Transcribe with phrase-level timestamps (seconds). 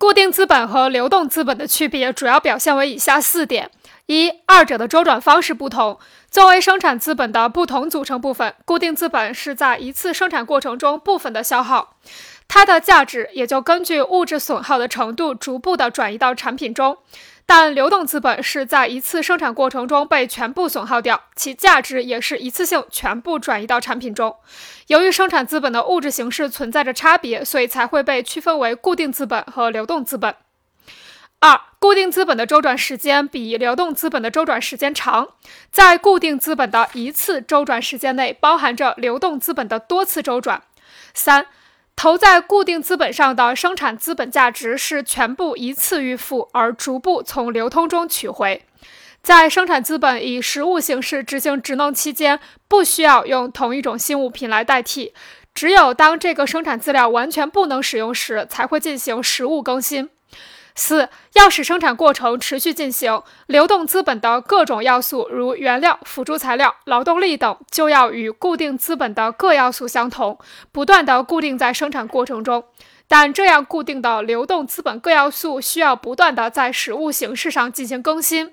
[0.00, 3.70] 固定资本和流动资本的区别主要表现为以下四点：
[4.06, 5.98] 一、二者的周转方式不同。
[6.30, 11.96] 作为生产资本的不同组成部分，固定资本是在一次生产过程中部分的消耗，
[12.52, 16.98] 它的价值也就根据物质损耗的程度逐步的转移到产品中。
[17.46, 24.34] 但流动资本是在一次生产过程中被全部损耗掉，其价值也是一次性全部转移到产品中。
[24.88, 30.34] 由于生产资本的物质形式存在着差别，所以才会被区分为固定资本和流动资本。
[31.38, 35.28] 二、固定资本的周转时间比流动资本的周转时间长，
[35.70, 40.62] 在固定资本的一次周转时间内，包含着流动资本的多次周转。
[41.14, 41.46] 三、
[42.02, 48.64] 投在固定资本上的生产资本价值是全部一次预付，而逐步从流通中取回。
[49.22, 55.12] 在生产资本以实物形式执行职能期间，不需要用同一种新物品来代替，
[55.52, 60.08] 只有当这个生产资料完全不能使用时，才会进行实物更新。
[60.74, 70.38] 四要使生产过程持续进行，流动资本的各种要素，如原料、辅助材料、劳动力等，就要与固定资本的各要素相同，
[70.72, 72.64] 不断的固定在生产过程中。
[73.08, 78.52] 但这样固定的流动资本各要素需要不断的在实物形式上进行更新。